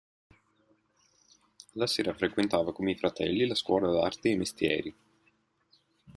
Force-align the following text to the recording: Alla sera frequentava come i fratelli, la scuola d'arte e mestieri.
Alla 1.75 1.85
sera 1.85 2.15
frequentava 2.15 2.73
come 2.73 2.89
i 2.89 2.95
fratelli, 2.97 3.45
la 3.45 3.53
scuola 3.53 3.91
d'arte 3.91 4.31
e 4.31 4.35
mestieri. 4.35 4.95